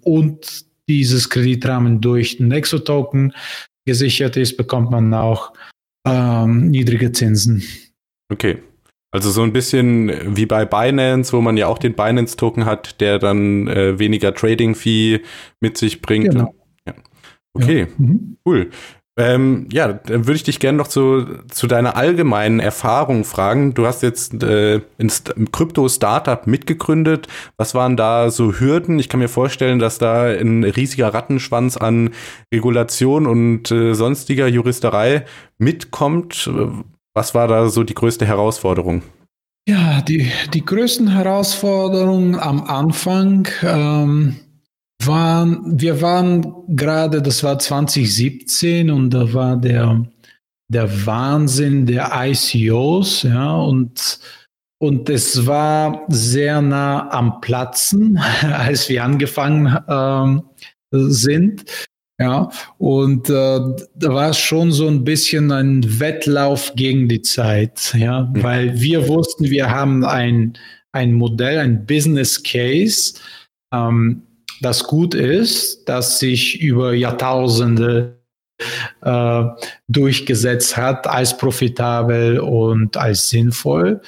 [0.01, 3.33] und dieses Kreditrahmen durch Nexo-Token
[3.85, 5.53] gesichert ist, bekommt man auch
[6.05, 7.63] ähm, niedrige Zinsen.
[8.31, 8.59] Okay.
[9.11, 13.19] Also so ein bisschen wie bei Binance, wo man ja auch den Binance-Token hat, der
[13.19, 15.21] dann äh, weniger Trading-Fee
[15.59, 16.31] mit sich bringt.
[16.31, 16.55] Genau.
[16.87, 16.95] Ja.
[17.53, 17.87] Okay, ja.
[17.97, 18.37] Mhm.
[18.45, 18.71] cool.
[19.15, 23.75] Ähm, ja, dann würde ich dich gerne noch zu, zu deiner allgemeinen Erfahrung fragen.
[23.75, 27.27] Du hast jetzt äh, ein Krypto-Startup mitgegründet.
[27.55, 28.97] Was waren da so Hürden?
[28.97, 32.09] Ich kann mir vorstellen, dass da ein riesiger Rattenschwanz an
[32.51, 35.25] Regulation und äh, sonstiger Juristerei
[35.59, 36.49] mitkommt.
[37.13, 39.03] Was war da so die größte Herausforderung?
[39.67, 44.37] Ja, die, die größten Herausforderungen am Anfang ähm,
[45.07, 50.05] waren, wir waren gerade, das war 2017 und da war der,
[50.67, 54.19] der Wahnsinn der ICOs, ja, und,
[54.79, 60.43] und es war sehr nah am Platzen, als wir angefangen ähm,
[60.91, 61.65] sind.
[62.19, 63.59] Ja, und äh,
[63.95, 68.43] da war es schon so ein bisschen ein Wettlauf gegen die Zeit, ja, mhm.
[68.43, 70.53] weil wir wussten, wir haben ein,
[70.91, 73.15] ein Modell, ein Business Case,
[73.73, 74.21] ähm,
[74.63, 78.19] das gut ist, das sich über Jahrtausende
[79.01, 79.43] äh,
[79.87, 84.01] durchgesetzt hat als profitabel und als sinnvoll.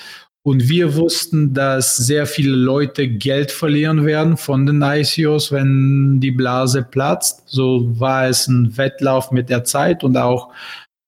[0.44, 6.32] Und wir wussten, dass sehr viele Leute Geld verlieren werden von den ICOs, wenn die
[6.32, 7.44] Blase platzt.
[7.48, 10.52] So war es ein Wettlauf mit der Zeit und auch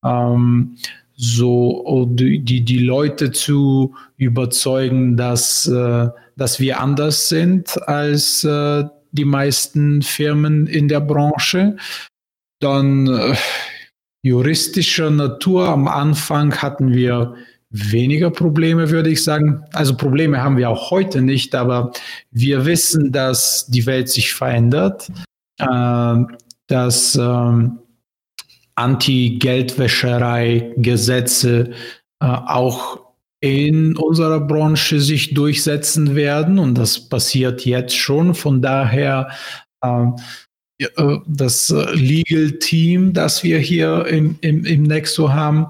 [0.04, 0.78] ähm,
[1.16, 8.86] so die, die Leute zu überzeugen, dass, äh, dass wir anders sind als äh,
[9.18, 11.76] die meisten Firmen in der Branche.
[12.60, 13.36] Dann äh,
[14.24, 17.36] juristischer Natur am Anfang hatten wir
[17.70, 19.64] weniger Probleme, würde ich sagen.
[19.74, 21.92] Also Probleme haben wir auch heute nicht, aber
[22.32, 25.12] wir wissen, dass die Welt sich verändert,
[25.60, 26.16] äh,
[26.68, 27.70] dass äh,
[28.76, 31.72] Anti-Geldwäscherei-Gesetze
[32.20, 33.07] äh, auch
[33.40, 38.34] in unserer Branche sich durchsetzen werden und das passiert jetzt schon.
[38.34, 39.30] Von daher
[39.84, 40.16] ähm,
[40.80, 45.68] äh, das Legal Team, das wir hier im, im, im Nexo haben,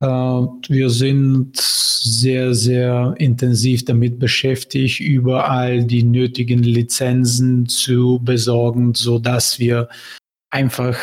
[0.00, 9.18] äh, wir sind sehr, sehr intensiv damit beschäftigt, überall die nötigen Lizenzen zu besorgen, so
[9.18, 9.88] dass wir
[10.50, 10.96] einfach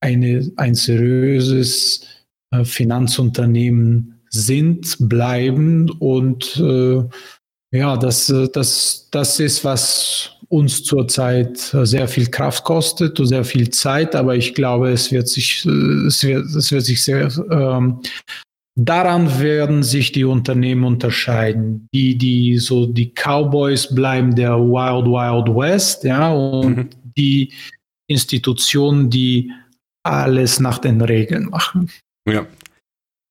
[0.00, 2.06] eine, ein seriöses
[2.52, 7.02] äh, Finanzunternehmen sind, bleiben und äh,
[7.70, 13.68] ja, das, das, das ist, was uns zurzeit sehr viel Kraft kostet und sehr viel
[13.68, 18.00] Zeit, aber ich glaube, es wird sich, es wird, es wird sich sehr, ähm,
[18.74, 21.86] daran werden sich die Unternehmen unterscheiden.
[21.92, 26.88] Die, die, so die Cowboys bleiben der Wild Wild West, ja, und mhm.
[27.16, 27.52] die,
[28.08, 29.52] Institutionen, die
[30.02, 31.90] alles nach den Regeln machen.
[32.26, 32.46] Ja.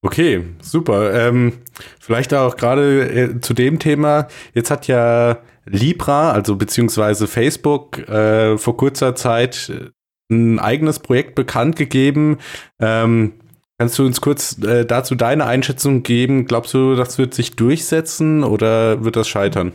[0.08, 1.14] Okay, super.
[1.14, 1.52] Ähm,
[2.00, 4.30] vielleicht auch gerade äh, zu dem Thema.
[4.54, 9.90] Jetzt hat ja Libra, also beziehungsweise Facebook, äh, vor kurzer Zeit äh,
[10.34, 12.38] ein eigenes Projekt bekannt gegeben.
[12.80, 13.34] Ähm,
[13.78, 16.46] kannst du uns kurz äh, dazu deine Einschätzung geben?
[16.46, 19.74] Glaubst du, das wird sich durchsetzen oder wird das scheitern?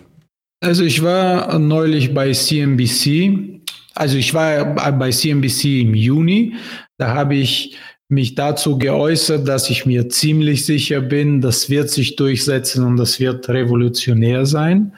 [0.65, 3.61] Also ich war neulich bei CNBC.
[3.95, 6.55] Also ich war bei CNBC im Juni.
[6.97, 7.77] Da habe ich
[8.13, 13.19] mich dazu geäußert, dass ich mir ziemlich sicher bin, das wird sich durchsetzen und das
[13.19, 14.93] wird revolutionär sein,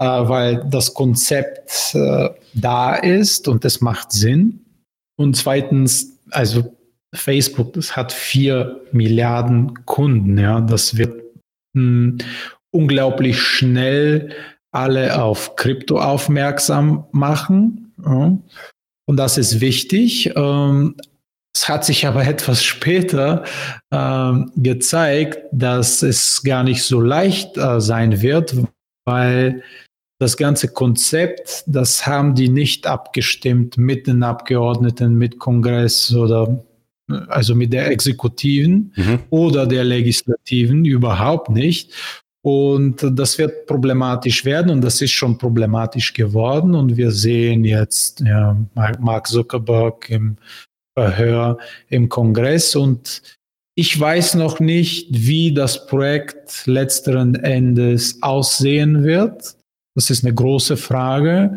[0.00, 4.64] äh, weil das Konzept äh, da ist und es macht Sinn.
[5.16, 6.76] Und zweitens, also
[7.14, 11.14] Facebook, das hat vier Milliarden Kunden, ja, das wird
[11.76, 12.18] hm,
[12.72, 14.34] unglaublich schnell
[14.72, 17.92] alle auf Krypto aufmerksam machen.
[18.04, 18.36] Ja.
[19.06, 20.32] Und das ist wichtig.
[20.34, 20.96] Ähm,
[21.54, 23.44] es hat sich aber etwas später
[23.90, 28.56] äh, gezeigt, dass es gar nicht so leicht äh, sein wird,
[29.04, 29.62] weil
[30.20, 36.64] das ganze Konzept, das haben die nicht abgestimmt mit den Abgeordneten, mit Kongress oder
[37.28, 39.20] also mit der Exekutiven mhm.
[39.30, 41.92] oder der Legislativen überhaupt nicht.
[42.42, 46.74] Und das wird problematisch werden und das ist schon problematisch geworden.
[46.74, 50.36] Und wir sehen jetzt ja, Mark Zuckerberg im
[50.98, 53.22] Verhör im Kongress und
[53.76, 59.54] ich weiß noch nicht, wie das Projekt letzteren Endes aussehen wird.
[59.94, 61.56] Das ist eine große Frage.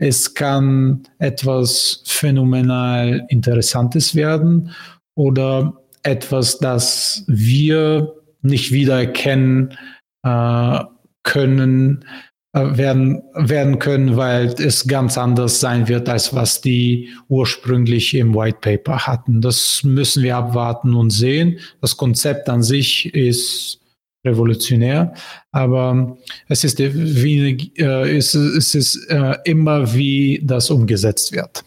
[0.00, 4.70] Es kann etwas phänomenal Interessantes werden
[5.16, 9.76] oder etwas, das wir nicht wiedererkennen
[10.22, 10.84] äh,
[11.24, 12.04] können,
[12.52, 18.58] werden, werden können, weil es ganz anders sein wird, als was die ursprünglich im White
[18.60, 19.40] Paper hatten.
[19.40, 21.58] Das müssen wir abwarten und sehen.
[21.80, 23.80] Das Konzept an sich ist
[24.26, 25.14] revolutionär,
[25.52, 26.16] aber
[26.48, 31.64] es ist, wie, äh, es, es ist äh, immer, wie das umgesetzt wird.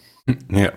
[0.51, 0.71] Ja.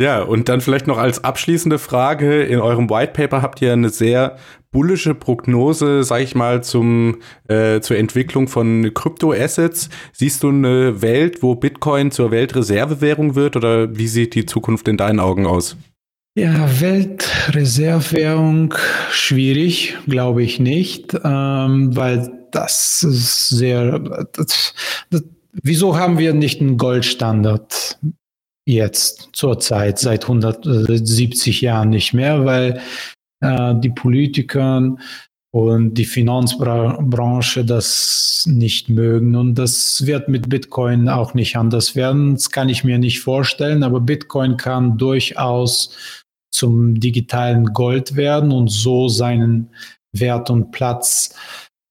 [0.00, 2.44] Ja, und dann vielleicht noch als abschließende Frage.
[2.44, 4.38] In eurem White Paper habt ihr eine sehr
[4.70, 9.88] bullische Prognose, sag ich mal, zum, äh, zur Entwicklung von Kryptoassets.
[10.12, 14.96] Siehst du eine Welt, wo Bitcoin zur Weltreservewährung wird oder wie sieht die Zukunft in
[14.98, 15.76] deinen Augen aus?
[16.36, 18.74] Ja, Weltreservewährung
[19.10, 23.98] schwierig, glaube ich nicht, ähm, weil das ist sehr.
[23.98, 24.74] Das,
[25.10, 25.24] das,
[25.62, 27.98] wieso haben wir nicht einen Goldstandard?
[28.68, 32.80] jetzt zurzeit seit 170 Jahren nicht mehr, weil
[33.40, 34.96] äh, die Politiker
[35.50, 39.34] und die Finanzbranche das nicht mögen.
[39.34, 42.34] Und das wird mit Bitcoin auch nicht anders werden.
[42.34, 48.68] Das kann ich mir nicht vorstellen, aber Bitcoin kann durchaus zum digitalen Gold werden und
[48.68, 49.70] so seinen
[50.12, 51.34] Wert und Platz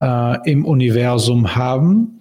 [0.01, 2.19] äh, im Universum haben.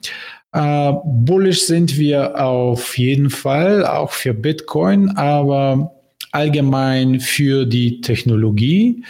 [0.52, 5.95] Äh, bullish sind wir auf jeden Fall, auch für Bitcoin, aber
[6.32, 9.04] allgemein für die Technologie.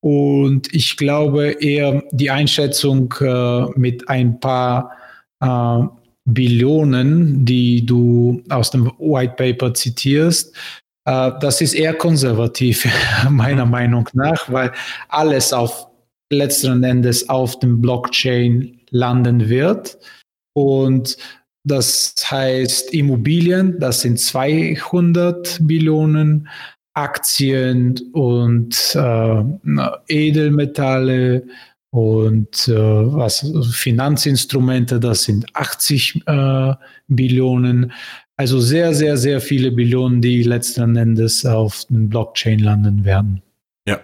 [0.00, 4.92] Und ich glaube eher die Einschätzung äh, mit ein paar
[5.40, 5.80] äh,
[6.24, 10.54] Billionen, die du aus dem White Paper zitierst,
[11.08, 12.86] äh, das ist eher konservativ,
[13.30, 13.70] meiner mhm.
[13.70, 14.72] Meinung nach, weil
[15.08, 15.88] alles auf
[16.30, 19.98] letzten Endes auf dem Blockchain landen wird.
[20.54, 21.16] Und
[21.64, 26.48] das heißt Immobilien, das sind 200 Billionen,
[26.94, 29.44] Aktien und äh,
[30.08, 31.44] Edelmetalle
[31.90, 36.74] und äh, was Finanzinstrumente, das sind 80 äh,
[37.06, 37.92] Billionen.
[38.36, 43.42] Also sehr, sehr, sehr viele Billionen, die letzten Endes auf den Blockchain landen werden.
[43.86, 44.00] Ja.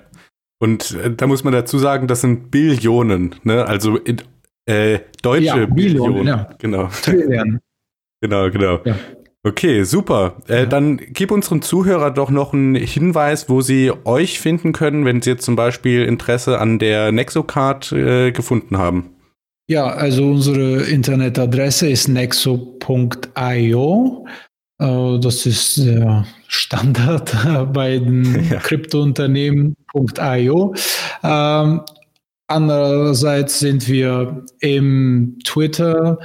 [0.58, 3.34] Und äh, da muss man dazu sagen, das sind Billionen.
[3.42, 3.64] Ne?
[3.66, 4.22] Also in
[4.66, 6.26] äh, deutsche ja, Billionen.
[6.26, 6.50] Ja.
[6.58, 6.88] Genau.
[7.02, 7.60] Trillion.
[8.20, 8.80] genau, genau.
[8.84, 8.96] Ja.
[9.46, 10.38] Okay, super.
[10.48, 10.66] Äh, ja.
[10.66, 15.28] Dann gib unseren Zuhörer doch noch einen Hinweis, wo sie euch finden können, wenn sie
[15.30, 19.10] jetzt zum Beispiel Interesse an der Nexocard äh, gefunden haben.
[19.68, 24.26] Ja, also unsere Internetadresse ist nexo.io.
[24.78, 25.80] Äh, das ist
[26.48, 28.60] Standard bei den ja.
[28.60, 30.74] Kryptounternehmen.io.
[31.22, 31.82] Ähm,
[32.46, 36.18] Andererseits sind wir im Twitter.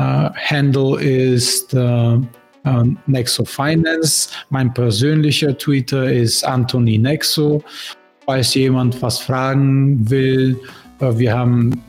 [0.00, 2.20] Uh, Handle ist uh,
[2.64, 4.28] uh, Nexo Finance.
[4.50, 7.62] Mein persönlicher Twitter ist Anthony Nexo.
[8.26, 10.58] Falls jemand was fragen will,
[10.98, 11.82] wir haben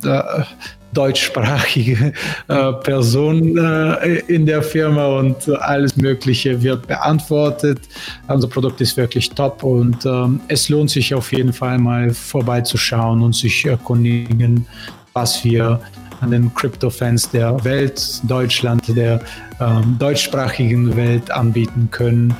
[0.95, 2.13] deutschsprachige
[2.47, 7.79] äh, Person äh, in der Firma und alles Mögliche wird beantwortet.
[8.27, 13.21] Unser Produkt ist wirklich top und ähm, es lohnt sich auf jeden Fall mal vorbeizuschauen
[13.21, 14.65] und sich erkundigen,
[15.13, 15.79] was wir
[16.21, 19.21] an den Crypto-Fans der Welt, Deutschland, der
[19.59, 22.35] ähm, deutschsprachigen Welt anbieten können.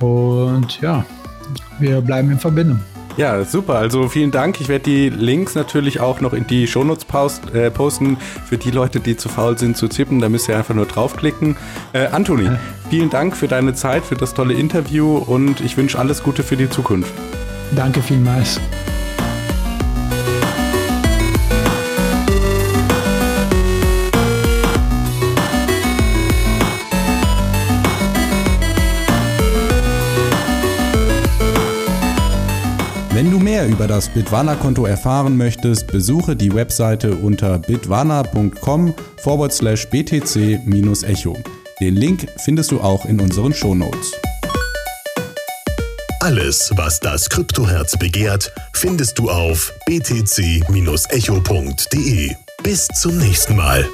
[0.00, 1.04] Und ja,
[1.78, 2.80] wir bleiben in Verbindung.
[3.16, 3.76] Ja, super.
[3.76, 4.60] Also vielen Dank.
[4.60, 8.70] Ich werde die Links natürlich auch noch in die Shownotes post, äh, posten für die
[8.70, 10.20] Leute, die zu faul sind zu tippen.
[10.20, 11.56] Da müsst ihr einfach nur draufklicken.
[11.92, 12.50] Äh, Anthony,
[12.90, 16.56] vielen Dank für deine Zeit, für das tolle Interview und ich wünsche alles Gute für
[16.56, 17.12] die Zukunft.
[17.76, 18.60] Danke vielmals.
[33.64, 41.36] Mehr über das Bitwana-Konto erfahren möchtest, besuche die Webseite unter bitwana.com forward slash btc-echo.
[41.80, 44.12] Den Link findest du auch in unseren Shownotes.
[46.20, 50.64] Alles, was das Kryptoherz begehrt, findest du auf btc-echo.de.
[52.62, 53.84] Bis zum nächsten Mal.